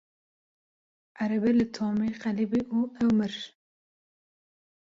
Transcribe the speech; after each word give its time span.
Erebe 1.21 1.49
li 1.57 1.65
Tomî 1.75 2.09
qelibî 2.23 2.61
û 2.75 2.79
ew 3.01 3.07
mir. 3.17 3.33